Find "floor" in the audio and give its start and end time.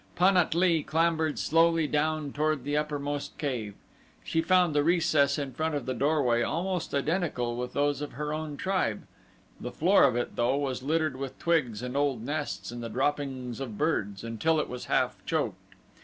9.71-10.05